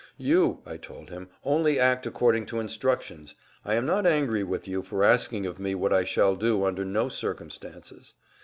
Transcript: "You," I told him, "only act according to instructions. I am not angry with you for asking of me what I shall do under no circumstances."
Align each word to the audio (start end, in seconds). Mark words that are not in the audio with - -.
"You," 0.17 0.63
I 0.65 0.77
told 0.77 1.11
him, 1.11 1.29
"only 1.43 1.79
act 1.79 2.07
according 2.07 2.47
to 2.47 2.59
instructions. 2.59 3.35
I 3.63 3.75
am 3.75 3.85
not 3.85 4.07
angry 4.07 4.43
with 4.43 4.67
you 4.67 4.81
for 4.81 5.03
asking 5.03 5.45
of 5.45 5.59
me 5.59 5.75
what 5.75 5.93
I 5.93 6.05
shall 6.05 6.35
do 6.35 6.65
under 6.65 6.83
no 6.83 7.07
circumstances." 7.07 8.15